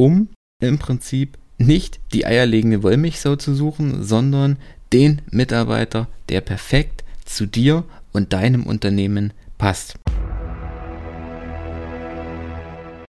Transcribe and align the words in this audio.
Um 0.00 0.30
im 0.62 0.78
Prinzip 0.78 1.36
nicht 1.58 2.00
die 2.14 2.24
eierlegende 2.24 2.82
Wollmilchsau 2.82 3.36
zu 3.36 3.54
suchen, 3.54 4.02
sondern 4.02 4.56
den 4.94 5.20
Mitarbeiter, 5.30 6.08
der 6.30 6.40
perfekt 6.40 7.04
zu 7.26 7.44
dir 7.44 7.84
und 8.10 8.32
deinem 8.32 8.64
Unternehmen 8.64 9.34
passt. 9.58 9.98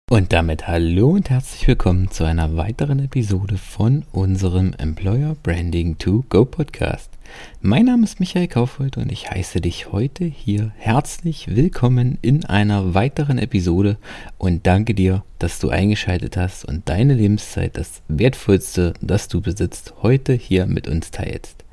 Und 0.09 0.33
damit 0.33 0.69
hallo 0.69 1.10
und 1.10 1.30
herzlich 1.30 1.66
willkommen 1.66 2.12
zu 2.12 2.23
einer 2.23 2.56
weiteren 2.56 3.01
Episode 3.01 3.59
von 3.59 4.05
unserem 4.12 4.73
Employer 4.79 5.34
Branding 5.42 5.98
to 5.98 6.24
Go 6.29 6.45
Podcast. 6.45 7.10
Mein 7.60 7.87
Name 7.87 8.05
ist 8.05 8.20
Michael 8.20 8.46
Kaufhold 8.46 8.98
und 8.98 9.10
ich 9.10 9.29
heiße 9.29 9.60
dich 9.60 9.91
heute 9.91 10.24
hier 10.24 10.70
herzlich 10.77 11.56
willkommen 11.56 12.19
in 12.23 12.45
einer 12.45 12.95
weiteren 12.95 13.38
Episode 13.38 13.98
und 14.38 14.69
danke 14.69 14.95
dir, 14.95 15.24
dass 15.41 15.59
du 15.59 15.70
eingeschaltet 15.70 16.37
hast 16.37 16.65
und 16.65 16.88
deine 16.88 17.15
Lebenszeit, 17.15 17.77
das 17.77 18.02
Wertvollste, 18.07 18.95
das 19.01 19.27
du 19.27 19.41
besitzt, 19.41 19.93
heute 20.02 20.34
hier 20.34 20.66
mit 20.66 20.87
uns 20.87 21.10
teilst. 21.10 21.65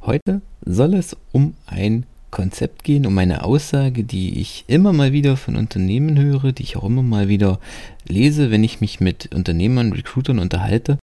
Heute 0.00 0.42
soll 0.64 0.94
es 0.94 1.16
um 1.32 1.54
ein 1.66 2.06
Konzept 2.34 2.82
gehen, 2.82 3.06
um 3.06 3.16
eine 3.16 3.44
Aussage, 3.44 4.02
die 4.02 4.40
ich 4.40 4.64
immer 4.66 4.92
mal 4.92 5.12
wieder 5.12 5.36
von 5.36 5.54
Unternehmen 5.54 6.18
höre, 6.18 6.50
die 6.50 6.64
ich 6.64 6.76
auch 6.76 6.82
immer 6.82 7.04
mal 7.04 7.28
wieder 7.28 7.60
lese, 8.08 8.50
wenn 8.50 8.64
ich 8.64 8.80
mich 8.80 9.00
mit 9.00 9.32
Unternehmern, 9.32 9.92
Recruitern 9.92 10.40
unterhalte 10.40 10.98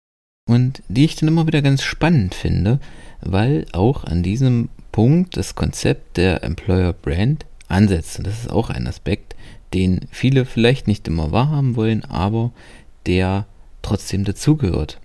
und 0.49 0.83
die 0.89 1.05
ich 1.05 1.15
dann 1.15 1.29
immer 1.29 1.47
wieder 1.47 1.61
ganz 1.61 1.83
spannend 1.83 2.35
finde, 2.35 2.79
weil 3.21 3.65
auch 3.71 4.03
an 4.03 4.23
diesem 4.23 4.67
Punkt 4.91 5.37
das 5.37 5.55
Konzept 5.55 6.17
der 6.17 6.43
Employer 6.43 6.91
Brand 6.91 7.45
ansetzt. 7.69 8.17
Und 8.17 8.27
das 8.27 8.41
ist 8.41 8.51
auch 8.51 8.69
ein 8.69 8.85
Aspekt, 8.85 9.37
den 9.73 10.01
viele 10.11 10.43
vielleicht 10.43 10.87
nicht 10.87 11.07
immer 11.07 11.31
wahrhaben 11.31 11.77
wollen, 11.77 12.03
aber 12.03 12.51
der 13.05 13.45
trotzdem 13.81 14.25
dazugehört. 14.25 14.99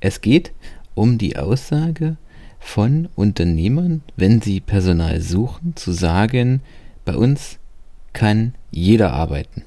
Es 0.00 0.22
geht 0.22 0.52
um 0.94 1.18
die 1.18 1.36
Aussage, 1.36 2.16
von 2.60 3.08
Unternehmern, 3.16 4.02
wenn 4.16 4.40
sie 4.40 4.60
Personal 4.60 5.20
suchen, 5.20 5.74
zu 5.74 5.90
sagen, 5.92 6.60
bei 7.04 7.16
uns 7.16 7.58
kann 8.12 8.54
jeder 8.70 9.12
arbeiten. 9.12 9.64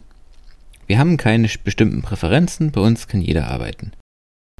Wir 0.88 1.00
haben 1.00 1.18
keine 1.18 1.50
bestimmten 1.64 2.02
Präferenzen, 2.02 2.72
bei 2.72 2.82
uns 2.82 3.08
kann 3.08 3.20
jeder 3.20 3.48
arbeiten. 3.48 3.92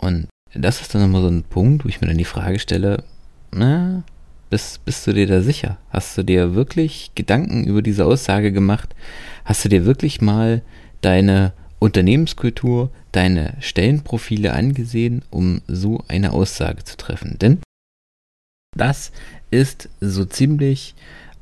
Und 0.02 0.28
das 0.54 0.82
ist 0.82 0.94
dann 0.94 1.04
immer 1.04 1.22
so 1.22 1.28
ein 1.28 1.44
Punkt, 1.44 1.86
wo 1.86 1.90
ich 1.90 2.02
mir 2.02 2.08
dann 2.08 2.18
die 2.18 2.26
Frage 2.26 2.60
stelle, 2.60 3.04
na, 3.52 4.04
bist, 4.50 4.84
bist 4.86 5.08
du 5.08 5.14
dir 5.14 5.28
da 5.28 5.42
sicher? 5.42 5.78
Hast 5.90 6.18
du 6.18 6.24
dir 6.24 6.54
wirklich 6.54 7.12
Gedanken 7.16 7.64
über 7.66 7.82
diese 7.82 8.06
Aussage 8.06 8.52
gemacht? 8.52 8.96
Hast 9.46 9.66
du 9.66 9.70
dir 9.70 9.86
wirklich 9.86 10.22
mal 10.22 10.62
deine 11.02 11.54
Unternehmenskultur, 11.80 12.92
deine 13.12 13.56
Stellenprofile 13.60 14.54
angesehen, 14.54 15.24
um 15.30 15.62
so 15.68 16.04
eine 16.08 16.34
Aussage 16.34 16.84
zu 16.84 16.98
treffen? 16.98 17.38
Denn 17.40 17.60
das 18.76 19.12
ist 19.52 19.90
so 20.02 20.26
ziemlich 20.26 20.96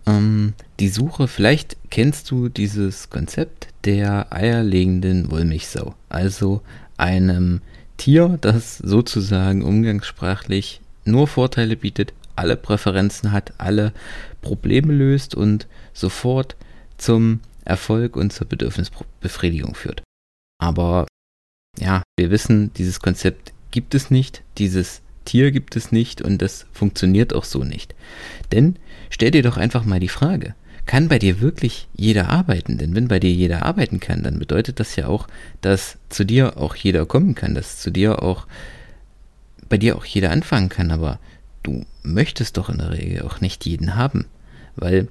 ähm, 0.06 0.54
die 0.80 0.90
Suche. 0.90 1.28
Vielleicht 1.28 1.78
kennst 1.90 2.30
du 2.32 2.50
dieses 2.50 3.10
Konzept 3.10 3.68
der 3.86 4.32
eierlegenden 4.32 5.32
Wollmilchsau. 5.32 5.96
Also 6.10 6.62
einem 6.98 7.62
Tier, 7.98 8.38
das 8.42 8.78
sozusagen 8.78 9.64
umgangssprachlich 9.64 10.82
nur 11.06 11.28
Vorteile 11.28 11.76
bietet, 11.76 12.14
alle 12.36 12.56
Präferenzen 12.56 13.32
hat, 13.32 13.54
alle 13.58 13.94
Probleme 14.42 14.94
löst 14.94 15.36
und 15.36 15.68
sofort 15.94 16.56
zum 16.98 17.42
Erfolg 17.66 18.16
und 18.16 18.34
zur 18.34 18.48
Bedürfnisbefriedigung 18.48 19.76
führt. 19.76 20.04
Aber 20.60 21.06
ja, 21.80 22.04
wir 22.18 22.32
wissen, 22.32 22.74
dieses 22.74 23.00
Konzept 23.00 23.54
gibt 23.72 23.96
es 23.96 24.12
nicht. 24.12 24.44
Dieses 24.58 25.02
Tier 25.26 25.52
gibt 25.52 25.76
es 25.76 25.92
nicht 25.92 26.22
und 26.22 26.42
das 26.42 26.66
funktioniert 26.72 27.34
auch 27.34 27.46
so 27.46 27.64
nicht. 27.64 27.96
Denn 28.52 28.76
stell 29.10 29.32
dir 29.32 29.44
doch 29.44 29.58
einfach 29.58 29.86
mal 29.86 30.00
die 30.00 30.08
Frage, 30.08 30.56
kann 30.86 31.08
bei 31.08 31.20
dir 31.20 31.42
wirklich 31.42 31.88
jeder 31.96 32.30
arbeiten? 32.30 32.78
Denn 32.78 32.96
wenn 32.96 33.08
bei 33.08 33.20
dir 33.20 33.32
jeder 33.32 33.66
arbeiten 33.66 34.00
kann, 34.00 34.24
dann 34.24 34.40
bedeutet 34.40 34.80
das 34.80 34.96
ja 34.96 35.08
auch, 35.08 35.28
dass 35.62 35.98
zu 36.10 36.26
dir 36.26 36.58
auch 36.58 36.76
jeder 36.76 37.06
kommen 37.06 37.36
kann, 37.36 37.56
dass 37.56 37.80
zu 37.80 37.92
dir 37.92 38.24
auch 38.24 38.48
bei 39.70 39.78
dir 39.78 39.96
auch 39.96 40.06
jeder 40.06 40.32
anfangen 40.32 40.70
kann, 40.70 40.92
aber 40.92 41.20
du 41.64 41.86
möchtest 42.04 42.58
doch 42.58 42.70
in 42.70 42.80
der 42.80 42.92
Regel 42.92 43.22
auch 43.22 43.40
nicht 43.42 43.66
jeden 43.66 43.96
haben, 43.96 44.26
weil 44.76 45.08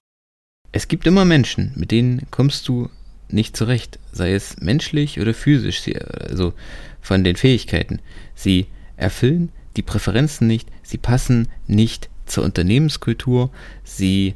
es 0.73 0.89
gibt 0.89 1.07
immer 1.07 1.25
Menschen, 1.25 1.73
mit 1.77 1.91
denen 1.91 2.27
kommst 2.31 2.69
du 2.69 2.91
nicht 3.29 3.57
zurecht, 3.57 3.99
sei 4.13 4.35
es 4.35 4.59
menschlich 4.61 5.21
oder 5.21 5.35
physisch, 5.35 5.83
also 6.29 6.53
von 7.01 7.25
den 7.25 7.37
Fähigkeiten. 7.37 8.01
Sie 8.35 8.67
erfüllen 8.97 9.51
die 9.77 9.83
Präferenzen 9.83 10.47
nicht, 10.47 10.69
sie 10.83 10.99
passen 10.99 11.49
nicht 11.67 12.11
zur 12.27 12.45
Unternehmenskultur, 12.45 13.51
sie 13.85 14.35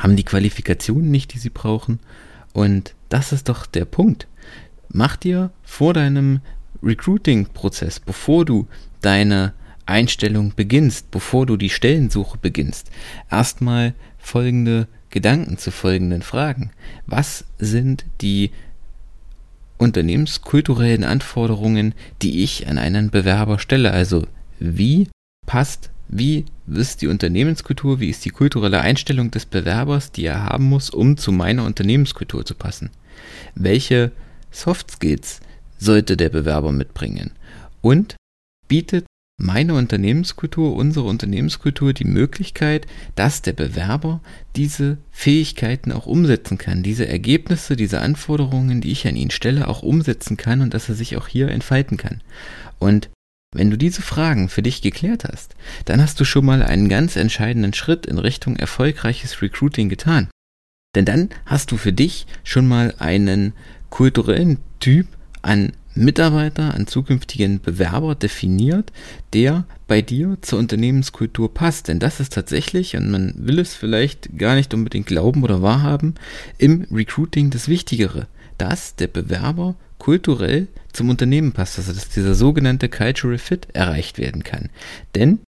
haben 0.00 0.16
die 0.16 0.24
Qualifikationen 0.24 1.10
nicht, 1.10 1.34
die 1.34 1.38
sie 1.38 1.50
brauchen. 1.50 2.00
Und 2.52 2.94
das 3.08 3.32
ist 3.32 3.48
doch 3.48 3.66
der 3.66 3.84
Punkt. 3.84 4.26
Mach 4.88 5.16
dir 5.16 5.50
vor 5.62 5.94
deinem 5.94 6.40
Recruiting-Prozess, 6.82 8.00
bevor 8.00 8.44
du 8.44 8.66
deine 9.00 9.54
Einstellung 9.86 10.54
beginnst, 10.54 11.10
bevor 11.10 11.46
du 11.46 11.56
die 11.56 11.70
Stellensuche 11.70 12.38
beginnst, 12.38 12.90
erstmal 13.30 13.94
folgende 14.18 14.86
Gedanken 15.10 15.58
zu 15.58 15.70
folgenden 15.70 16.22
Fragen. 16.22 16.70
Was 17.06 17.44
sind 17.58 18.06
die 18.20 18.50
unternehmenskulturellen 19.78 21.04
Anforderungen, 21.04 21.94
die 22.22 22.42
ich 22.42 22.68
an 22.68 22.78
einen 22.78 23.10
Bewerber 23.10 23.58
stelle? 23.58 23.92
Also 23.92 24.26
wie 24.62 25.08
passt, 25.46 25.90
wie 26.08 26.44
ist 26.68 27.02
die 27.02 27.08
Unternehmenskultur, 27.08 28.00
wie 28.00 28.10
ist 28.10 28.24
die 28.24 28.30
kulturelle 28.30 28.80
Einstellung 28.80 29.30
des 29.30 29.46
Bewerbers, 29.46 30.12
die 30.12 30.24
er 30.24 30.44
haben 30.44 30.64
muss, 30.64 30.90
um 30.90 31.16
zu 31.16 31.32
meiner 31.32 31.64
Unternehmenskultur 31.64 32.44
zu 32.44 32.54
passen? 32.54 32.90
Welche 33.54 34.12
Soft 34.50 34.90
Skills 34.90 35.40
sollte 35.78 36.16
der 36.16 36.28
Bewerber 36.28 36.70
mitbringen? 36.70 37.32
Und 37.80 38.16
bietet 38.68 39.06
meine 39.38 39.74
Unternehmenskultur, 39.74 40.76
unsere 40.76 41.06
Unternehmenskultur 41.06 41.92
die 41.92 42.04
Möglichkeit, 42.04 42.86
dass 43.16 43.42
der 43.42 43.54
Bewerber 43.54 44.20
diese 44.54 44.98
Fähigkeiten 45.10 45.90
auch 45.90 46.06
umsetzen 46.06 46.58
kann, 46.58 46.82
diese 46.82 47.08
Ergebnisse, 47.08 47.74
diese 47.74 48.00
Anforderungen, 48.00 48.80
die 48.80 48.92
ich 48.92 49.08
an 49.08 49.16
ihn 49.16 49.30
stelle, 49.30 49.66
auch 49.66 49.82
umsetzen 49.82 50.36
kann 50.36 50.60
und 50.60 50.74
dass 50.74 50.88
er 50.88 50.94
sich 50.94 51.16
auch 51.16 51.26
hier 51.26 51.48
entfalten 51.48 51.96
kann. 51.96 52.20
Und 52.78 53.10
wenn 53.52 53.70
du 53.70 53.76
diese 53.76 54.02
Fragen 54.02 54.48
für 54.48 54.62
dich 54.62 54.82
geklärt 54.82 55.24
hast, 55.24 55.54
dann 55.84 56.00
hast 56.00 56.18
du 56.18 56.24
schon 56.24 56.44
mal 56.44 56.62
einen 56.62 56.88
ganz 56.88 57.16
entscheidenden 57.16 57.74
Schritt 57.74 58.06
in 58.06 58.18
Richtung 58.18 58.56
erfolgreiches 58.56 59.42
Recruiting 59.42 59.88
getan. 59.88 60.28
Denn 60.94 61.04
dann 61.04 61.30
hast 61.46 61.70
du 61.70 61.76
für 61.76 61.92
dich 61.92 62.26
schon 62.44 62.66
mal 62.66 62.94
einen 62.98 63.52
kulturellen 63.90 64.58
Typ 64.80 65.06
an 65.42 65.72
Mitarbeiter, 65.94 66.74
an 66.74 66.86
zukünftigen 66.86 67.60
Bewerber 67.60 68.14
definiert, 68.14 68.92
der 69.34 69.64
bei 69.86 70.00
dir 70.00 70.38
zur 70.40 70.58
Unternehmenskultur 70.58 71.52
passt. 71.52 71.88
Denn 71.88 71.98
das 71.98 72.20
ist 72.20 72.32
tatsächlich, 72.32 72.96
und 72.96 73.10
man 73.10 73.34
will 73.36 73.58
es 73.58 73.74
vielleicht 73.74 74.38
gar 74.38 74.54
nicht 74.54 74.72
unbedingt 74.72 75.06
glauben 75.06 75.42
oder 75.42 75.62
wahrhaben, 75.62 76.14
im 76.58 76.86
Recruiting 76.90 77.50
das 77.50 77.68
Wichtigere, 77.68 78.26
dass 78.58 78.96
der 78.96 79.08
Bewerber 79.08 79.74
kulturell 79.98 80.68
zum 80.92 81.10
Unternehmen 81.10 81.52
passt, 81.52 81.78
also 81.78 81.92
dass 81.92 82.08
dieser 82.08 82.34
sogenannte 82.34 82.88
Cultural 82.88 83.38
Fit 83.38 83.68
erreicht 83.72 84.18
werden 84.18 84.42
kann. 84.42 84.70
Denn 85.14 85.40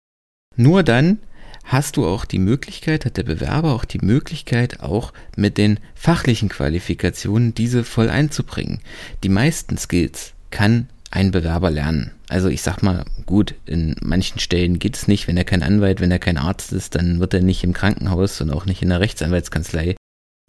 nur 0.56 0.82
dann 0.82 1.18
hast 1.64 1.96
du 1.96 2.06
auch 2.06 2.24
die 2.24 2.38
Möglichkeit, 2.38 3.04
hat 3.04 3.16
der 3.16 3.24
Bewerber 3.24 3.72
auch 3.72 3.84
die 3.84 3.98
Möglichkeit, 3.98 4.80
auch 4.80 5.12
mit 5.36 5.58
den 5.58 5.80
fachlichen 5.94 6.48
Qualifikationen 6.48 7.54
diese 7.54 7.82
voll 7.82 8.10
einzubringen. 8.10 8.80
Die 9.22 9.28
meisten 9.28 9.78
Skills 9.78 10.33
kann 10.54 10.88
ein 11.10 11.32
Bewerber 11.32 11.70
lernen. 11.70 12.12
Also 12.28 12.48
ich 12.48 12.62
sag 12.62 12.80
mal, 12.80 13.04
gut, 13.26 13.56
in 13.66 13.96
manchen 14.00 14.38
Stellen 14.38 14.78
geht 14.78 14.96
es 14.96 15.08
nicht, 15.08 15.26
wenn 15.26 15.36
er 15.36 15.44
kein 15.44 15.64
Anwalt, 15.64 16.00
wenn 16.00 16.12
er 16.12 16.20
kein 16.20 16.38
Arzt 16.38 16.72
ist, 16.72 16.94
dann 16.94 17.18
wird 17.18 17.34
er 17.34 17.42
nicht 17.42 17.64
im 17.64 17.72
Krankenhaus 17.72 18.40
und 18.40 18.52
auch 18.52 18.64
nicht 18.64 18.80
in 18.80 18.88
der 18.88 19.00
Rechtsanwaltskanzlei 19.00 19.96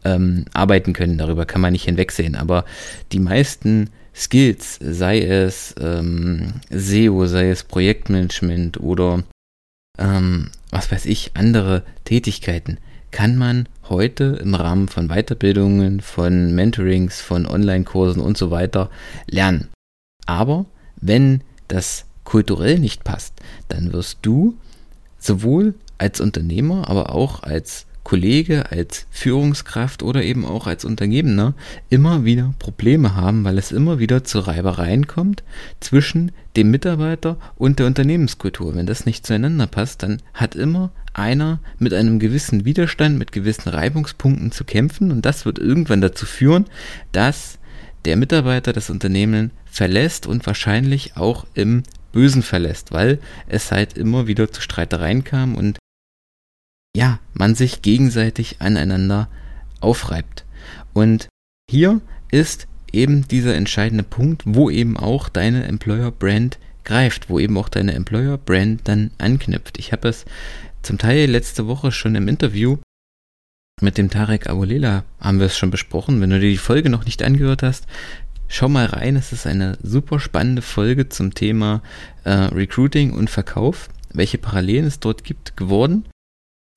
ähm, 0.03 0.45
arbeiten 0.53 0.93
können. 0.93 1.17
Darüber 1.17 1.47
kann 1.47 1.59
man 1.59 1.73
nicht 1.73 1.85
hinwegsehen. 1.85 2.35
Aber 2.35 2.65
die 3.11 3.19
meisten 3.19 3.89
Skills, 4.15 4.77
sei 4.79 5.21
es 5.21 5.73
ähm, 5.79 6.53
SEO, 6.69 7.25
sei 7.25 7.49
es 7.49 7.63
Projektmanagement 7.63 8.79
oder 8.79 9.23
ähm, 9.97 10.51
was 10.69 10.91
weiß 10.91 11.07
ich, 11.07 11.31
andere 11.33 11.81
Tätigkeiten, 12.03 12.77
kann 13.09 13.37
man 13.37 13.67
heute 13.89 14.39
im 14.39 14.53
Rahmen 14.53 14.87
von 14.87 15.07
Weiterbildungen, 15.07 16.01
von 16.01 16.53
Mentorings, 16.53 17.21
von 17.21 17.47
Online-Kursen 17.47 18.21
und 18.21 18.37
so 18.37 18.51
weiter 18.51 18.91
lernen. 19.25 19.69
Aber 20.25 20.65
wenn 20.95 21.41
das 21.67 22.05
kulturell 22.23 22.79
nicht 22.79 23.03
passt, 23.03 23.33
dann 23.69 23.93
wirst 23.93 24.19
du 24.21 24.57
sowohl 25.19 25.75
als 25.97 26.19
Unternehmer, 26.19 26.89
aber 26.89 27.13
auch 27.13 27.43
als 27.43 27.85
Kollege, 28.05 28.71
als 28.71 29.07
Führungskraft 29.09 30.03
oder 30.03 30.23
eben 30.23 30.45
auch 30.45 30.67
als 30.67 30.85
Untergebener 30.85 31.55
immer 31.89 32.23
wieder 32.23 32.53
Probleme 32.59 33.15
haben, 33.15 33.43
weil 33.43 33.57
es 33.57 33.71
immer 33.71 33.97
wieder 33.97 34.23
zu 34.23 34.39
Reibereien 34.39 35.07
kommt 35.07 35.43
zwischen 35.79 36.31
dem 36.55 36.69
Mitarbeiter 36.69 37.37
und 37.55 37.79
der 37.79 37.87
Unternehmenskultur. 37.87 38.75
Wenn 38.75 38.85
das 38.85 39.07
nicht 39.07 39.25
zueinander 39.25 39.65
passt, 39.65 40.03
dann 40.03 40.21
hat 40.35 40.53
immer 40.53 40.91
einer 41.13 41.59
mit 41.79 41.93
einem 41.95 42.19
gewissen 42.19 42.63
Widerstand, 42.63 43.17
mit 43.17 43.31
gewissen 43.31 43.69
Reibungspunkten 43.69 44.51
zu 44.51 44.65
kämpfen 44.65 45.11
und 45.11 45.25
das 45.25 45.45
wird 45.45 45.57
irgendwann 45.57 46.01
dazu 46.01 46.27
führen, 46.27 46.65
dass 47.11 47.57
der 48.05 48.15
Mitarbeiter 48.15 48.73
das 48.73 48.89
Unternehmen 48.89 49.51
verlässt 49.65 50.27
und 50.27 50.45
wahrscheinlich 50.45 51.17
auch 51.17 51.45
im 51.53 51.83
Bösen 52.11 52.43
verlässt, 52.43 52.91
weil 52.91 53.19
es 53.47 53.71
halt 53.71 53.97
immer 53.97 54.27
wieder 54.27 54.51
zu 54.51 54.61
Streitereien 54.61 55.23
kam 55.23 55.55
und 55.55 55.77
ja, 56.95 57.19
man 57.33 57.55
sich 57.55 57.81
gegenseitig 57.81 58.61
aneinander 58.61 59.27
aufreibt. 59.81 60.45
Und 60.93 61.27
hier 61.69 61.99
ist 62.31 62.67
eben 62.93 63.27
dieser 63.27 63.55
entscheidende 63.55 64.03
Punkt, 64.03 64.43
wo 64.45 64.69
eben 64.69 64.95
auch 64.95 65.27
deine 65.27 65.65
Employer 65.65 66.11
Brand 66.11 66.57
greift, 66.85 67.29
wo 67.29 67.39
eben 67.39 67.57
auch 67.57 67.67
deine 67.67 67.93
Employer 67.93 68.37
Brand 68.37 68.87
dann 68.87 69.11
anknüpft. 69.17 69.77
Ich 69.77 69.91
habe 69.91 70.07
es 70.07 70.23
zum 70.83 70.97
Teil 70.97 71.29
letzte 71.29 71.67
Woche 71.67 71.91
schon 71.91 72.15
im 72.15 72.29
Interview 72.29 72.77
mit 73.81 73.97
dem 73.97 74.09
Tarek 74.09 74.47
Abulela 74.49 75.03
haben 75.19 75.39
wir 75.39 75.47
es 75.47 75.57
schon 75.57 75.71
besprochen. 75.71 76.21
Wenn 76.21 76.29
du 76.29 76.39
dir 76.39 76.49
die 76.49 76.57
Folge 76.57 76.89
noch 76.89 77.05
nicht 77.05 77.21
angehört 77.21 77.61
hast, 77.61 77.87
schau 78.47 78.69
mal 78.69 78.85
rein. 78.85 79.15
Es 79.15 79.33
ist 79.33 79.45
eine 79.45 79.77
super 79.83 80.19
spannende 80.19 80.61
Folge 80.61 81.09
zum 81.09 81.33
Thema 81.33 81.81
äh, 82.23 82.31
Recruiting 82.31 83.11
und 83.11 83.29
Verkauf, 83.29 83.89
welche 84.13 84.37
Parallelen 84.37 84.85
es 84.85 84.99
dort 84.99 85.23
gibt 85.23 85.57
geworden. 85.57 86.05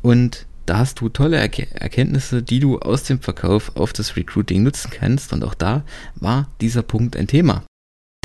Und 0.02 0.46
da 0.66 0.78
hast 0.78 1.00
du 1.00 1.08
tolle 1.08 1.36
Erke 1.36 1.68
Erkenntnisse, 1.72 2.42
die 2.42 2.60
du 2.60 2.78
aus 2.80 3.04
dem 3.04 3.20
Verkauf 3.20 3.76
auf 3.76 3.92
das 3.92 4.16
Recruiting 4.16 4.64
nutzen 4.64 4.90
kannst. 4.90 5.32
Und 5.32 5.44
auch 5.44 5.54
da 5.54 5.84
war 6.16 6.50
dieser 6.60 6.82
Punkt 6.82 7.16
ein 7.16 7.28
Thema. 7.28 7.64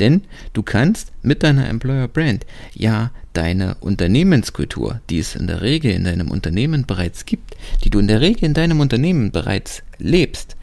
Denn 0.00 0.22
du 0.52 0.62
kannst 0.62 1.12
mit 1.22 1.42
deiner 1.42 1.68
Employer 1.68 2.08
Brand 2.08 2.46
ja 2.74 3.12
deine 3.32 3.76
Unternehmenskultur, 3.76 5.00
die 5.08 5.20
es 5.20 5.36
in 5.36 5.46
der 5.46 5.62
Regel 5.62 5.92
in 5.92 6.04
deinem 6.04 6.30
Unternehmen 6.30 6.84
bereits 6.84 7.26
gibt, 7.26 7.56
die 7.84 7.90
du 7.90 8.00
in 8.00 8.08
der 8.08 8.20
Regel 8.20 8.44
in 8.44 8.54
deinem 8.54 8.80
Unternehmen 8.80 9.30
bereits 9.30 9.82
lebst, 9.98 10.56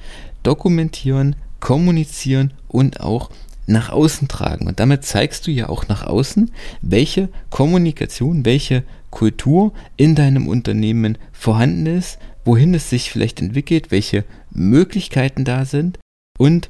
dokumentieren, 0.43 1.37
kommunizieren 1.61 2.53
und 2.67 2.99
auch 2.99 3.29
nach 3.67 3.89
außen 3.89 4.27
tragen. 4.27 4.67
Und 4.67 4.79
damit 4.81 5.05
zeigst 5.05 5.47
du 5.47 5.51
ja 5.51 5.69
auch 5.69 5.87
nach 5.87 6.03
außen, 6.03 6.51
welche 6.81 7.29
Kommunikation, 7.49 8.43
welche 8.43 8.83
Kultur 9.11 9.73
in 9.95 10.15
deinem 10.15 10.47
Unternehmen 10.47 11.17
vorhanden 11.31 11.85
ist, 11.85 12.19
wohin 12.43 12.73
es 12.73 12.89
sich 12.89 13.11
vielleicht 13.11 13.41
entwickelt, 13.41 13.91
welche 13.91 14.25
Möglichkeiten 14.49 15.45
da 15.45 15.63
sind 15.63 15.99
und 16.37 16.69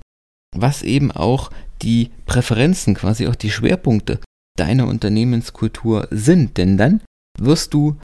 was 0.55 0.83
eben 0.83 1.11
auch 1.11 1.49
die 1.81 2.12
Präferenzen, 2.25 2.94
quasi 2.94 3.28
auch 3.28 3.36
die 3.36 3.51
Schwerpunkte 3.51 4.19
deiner 4.57 4.88
Unternehmenskultur 4.88 6.07
sind. 6.12 6.57
Denn 6.57 6.78
dann 6.78 7.01
wirst 7.38 7.74
du 7.74 7.98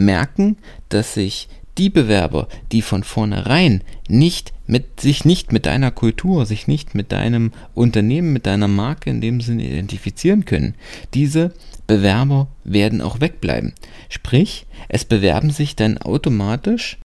merken, 0.00 0.56
dass 0.88 1.14
sich 1.14 1.48
die 1.78 1.90
Bewerber, 1.90 2.48
die 2.72 2.82
von 2.82 3.02
vornherein 3.02 3.82
nicht 4.08 4.52
mit, 4.66 5.00
sich 5.00 5.24
nicht 5.24 5.52
mit 5.52 5.66
deiner 5.66 5.90
Kultur, 5.90 6.46
sich 6.46 6.66
nicht 6.66 6.94
mit 6.94 7.12
deinem 7.12 7.52
Unternehmen, 7.74 8.32
mit 8.32 8.46
deiner 8.46 8.68
Marke 8.68 9.10
in 9.10 9.20
dem 9.20 9.40
Sinne 9.40 9.64
identifizieren 9.64 10.44
können, 10.44 10.74
diese 11.14 11.52
Bewerber 11.86 12.48
werden 12.64 13.00
auch 13.00 13.20
wegbleiben. 13.20 13.74
Sprich, 14.08 14.66
es 14.88 15.04
bewerben 15.04 15.50
sich 15.50 15.76
dann 15.76 15.98
automatisch 15.98 16.98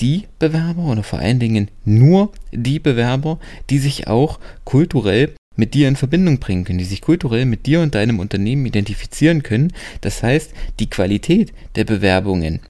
die 0.00 0.26
Bewerber 0.38 0.84
oder 0.84 1.02
vor 1.02 1.18
allen 1.18 1.38
Dingen 1.40 1.70
nur 1.84 2.32
die 2.52 2.78
Bewerber, 2.78 3.38
die 3.70 3.78
sich 3.78 4.08
auch 4.08 4.40
kulturell 4.64 5.34
mit 5.56 5.74
dir 5.74 5.88
in 5.88 5.96
Verbindung 5.96 6.38
bringen 6.38 6.64
können, 6.64 6.78
die 6.78 6.84
sich 6.84 7.00
kulturell 7.00 7.46
mit 7.46 7.66
dir 7.66 7.80
und 7.80 7.94
deinem 7.94 8.18
Unternehmen 8.18 8.66
identifizieren 8.66 9.42
können. 9.42 9.72
Das 10.00 10.22
heißt, 10.22 10.52
die 10.78 10.90
Qualität 10.90 11.52
der 11.76 11.84
Bewerbungen 11.84 12.60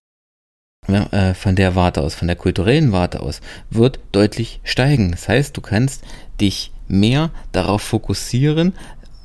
äh, 0.87 1.35
von 1.35 1.57
der 1.57 1.75
Warte 1.75 2.03
aus, 2.03 2.15
von 2.15 2.29
der 2.29 2.37
kulturellen 2.37 2.93
Warte 2.93 3.21
aus, 3.21 3.41
wird 3.71 4.01
deutlich 4.13 4.61
steigen. 4.65 5.13
Das 5.13 5.29
heißt, 5.29 5.57
du 5.57 5.61
kannst 5.61 6.03
dich 6.41 6.73
mehr 6.89 7.31
darauf 7.53 7.83
fokussieren, 7.83 8.75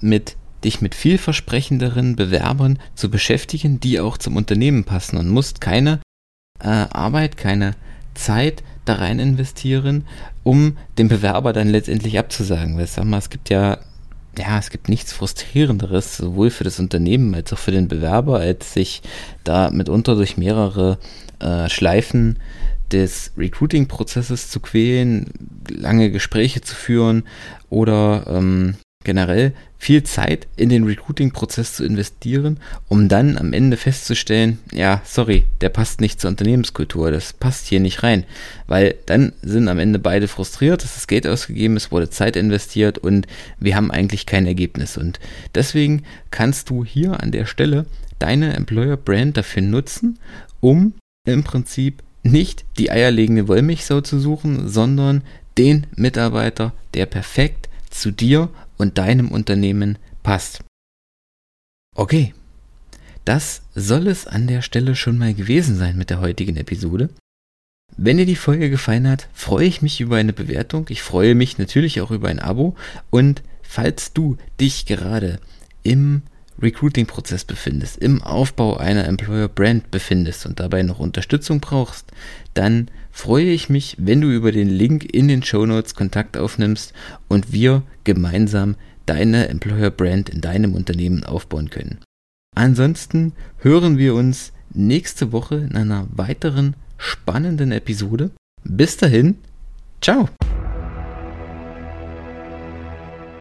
mit 0.01 0.37
dich 0.63 0.81
mit 0.81 0.95
vielversprechenderen 0.95 2.15
Bewerbern 2.15 2.79
zu 2.95 3.09
beschäftigen, 3.09 3.79
die 3.79 3.99
auch 3.99 4.17
zum 4.17 4.35
Unternehmen 4.35 4.83
passen 4.83 5.17
und 5.17 5.29
musst 5.29 5.61
keine 5.61 5.99
äh, 6.59 6.67
Arbeit, 6.67 7.37
keine 7.37 7.75
Zeit 8.13 8.63
da 8.85 8.95
rein 8.95 9.19
investieren, 9.19 10.05
um 10.43 10.77
den 10.97 11.07
Bewerber 11.07 11.53
dann 11.53 11.69
letztendlich 11.69 12.17
abzusagen. 12.17 12.77
Weil 12.77 12.87
sag 12.87 13.05
mal, 13.05 13.17
es 13.17 13.29
gibt 13.29 13.49
ja, 13.49 13.79
ja, 14.37 14.57
es 14.57 14.69
gibt 14.69 14.89
nichts 14.89 15.13
Frustrierenderes, 15.13 16.17
sowohl 16.17 16.49
für 16.49 16.63
das 16.63 16.79
Unternehmen 16.79 17.35
als 17.35 17.51
auch 17.53 17.57
für 17.57 17.71
den 17.71 17.87
Bewerber, 17.87 18.39
als 18.39 18.73
sich 18.73 19.01
da 19.43 19.69
mitunter 19.69 20.15
durch 20.15 20.37
mehrere 20.37 20.97
äh, 21.39 21.69
Schleifen 21.69 22.39
des 22.91 23.31
Recruiting-Prozesses 23.37 24.49
zu 24.49 24.59
quälen, 24.59 25.31
lange 25.69 26.11
Gespräche 26.11 26.61
zu 26.61 26.75
führen 26.75 27.23
oder 27.69 28.25
ähm, 28.27 28.75
generell 29.05 29.53
viel 29.77 30.03
Zeit 30.03 30.45
in 30.57 30.67
den 30.67 30.83
Recruiting-Prozess 30.83 31.73
zu 31.73 31.85
investieren, 31.85 32.59
um 32.89 33.07
dann 33.07 33.37
am 33.37 33.53
Ende 33.53 33.77
festzustellen, 33.77 34.59
ja, 34.73 35.01
sorry, 35.05 35.45
der 35.61 35.69
passt 35.69 36.01
nicht 36.01 36.19
zur 36.19 36.29
Unternehmenskultur, 36.29 37.09
das 37.09 37.31
passt 37.31 37.67
hier 37.67 37.79
nicht 37.79 38.03
rein, 38.03 38.25
weil 38.67 38.95
dann 39.05 39.31
sind 39.41 39.69
am 39.69 39.79
Ende 39.79 39.99
beide 39.99 40.27
frustriert, 40.27 40.83
es 40.83 40.97
ist 40.97 41.07
Geld 41.07 41.25
ausgegeben, 41.25 41.77
es 41.77 41.93
wurde 41.93 42.09
Zeit 42.09 42.35
investiert 42.35 42.97
und 42.97 43.25
wir 43.57 43.77
haben 43.77 43.89
eigentlich 43.89 44.25
kein 44.25 44.45
Ergebnis. 44.45 44.97
Und 44.97 45.21
deswegen 45.55 46.03
kannst 46.29 46.69
du 46.69 46.83
hier 46.83 47.23
an 47.23 47.31
der 47.31 47.45
Stelle 47.45 47.85
deine 48.19 48.53
Employer 48.53 48.97
Brand 48.97 49.37
dafür 49.37 49.61
nutzen, 49.61 50.19
um 50.59 50.93
im 51.25 51.45
Prinzip 51.45 52.03
nicht 52.21 52.65
die 52.77 52.91
eierlegende 52.91 53.47
Wollmilchsau 53.47 54.01
zu 54.01 54.19
suchen, 54.19 54.67
sondern 54.67 55.23
den 55.57 55.87
Mitarbeiter, 55.95 56.73
der 56.93 57.05
perfekt 57.05 57.69
zu 57.89 58.11
dir 58.11 58.49
und 58.79 58.97
deinem 58.97 59.29
Unternehmen 59.29 59.99
passt. 60.23 60.63
Okay, 61.95 62.33
das 63.25 63.61
soll 63.75 64.07
es 64.07 64.25
an 64.25 64.47
der 64.47 64.63
Stelle 64.63 64.95
schon 64.95 65.19
mal 65.19 65.35
gewesen 65.35 65.75
sein 65.75 65.97
mit 65.97 66.09
der 66.09 66.19
heutigen 66.19 66.57
Episode. 66.57 67.09
Wenn 67.97 68.17
dir 68.17 68.25
die 68.25 68.35
Folge 68.35 68.69
gefallen 68.69 69.07
hat, 69.07 69.27
freue 69.33 69.67
ich 69.67 69.81
mich 69.81 69.99
über 69.99 70.15
eine 70.15 70.33
Bewertung. 70.33 70.87
Ich 70.89 71.01
freue 71.01 71.35
mich 71.35 71.57
natürlich 71.57 72.01
auch 72.01 72.11
über 72.11 72.29
ein 72.29 72.39
Abo. 72.39 72.75
Und 73.09 73.43
falls 73.61 74.13
du 74.13 74.37
dich 74.59 74.85
gerade 74.85 75.39
im 75.83 76.23
Recruiting-Prozess 76.61 77.45
befindest, 77.45 77.97
im 77.97 78.21
Aufbau 78.21 78.77
einer 78.77 79.05
Employer-Brand 79.05 79.91
befindest 79.91 80.45
und 80.45 80.59
dabei 80.59 80.83
noch 80.83 80.99
Unterstützung 80.99 81.59
brauchst, 81.59 82.11
dann 82.53 82.89
freue 83.19 83.51
ich 83.51 83.69
mich, 83.69 83.97
wenn 83.99 84.21
du 84.21 84.31
über 84.31 84.53
den 84.53 84.69
Link 84.69 85.03
in 85.13 85.27
den 85.27 85.43
Show 85.43 85.65
Notes 85.65 85.93
Kontakt 85.93 86.37
aufnimmst 86.37 86.93
und 87.27 87.51
wir 87.51 87.83
gemeinsam 88.05 88.77
deine 89.05 89.49
Employer-Brand 89.49 90.29
in 90.29 90.39
deinem 90.39 90.73
Unternehmen 90.73 91.25
aufbauen 91.25 91.69
können. 91.69 91.99
Ansonsten 92.55 93.33
hören 93.57 93.97
wir 93.97 94.15
uns 94.15 94.53
nächste 94.73 95.33
Woche 95.33 95.55
in 95.55 95.75
einer 95.75 96.07
weiteren 96.13 96.75
spannenden 96.97 97.73
Episode. 97.73 98.31
Bis 98.63 98.95
dahin, 98.95 99.35
ciao! 99.99 100.29